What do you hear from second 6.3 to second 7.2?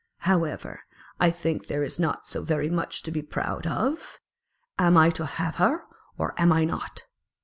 am I not?"